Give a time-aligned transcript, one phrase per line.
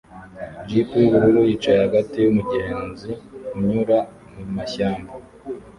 [0.67, 3.11] Jeep yubururu yicaye hagati yumugezi
[3.55, 3.97] unyura
[4.35, 5.11] mumashyamba